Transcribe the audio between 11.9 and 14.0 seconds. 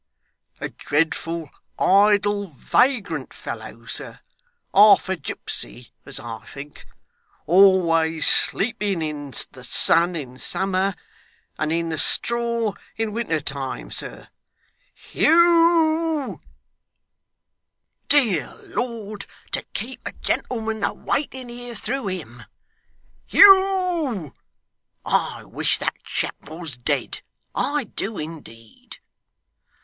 straw in winter time,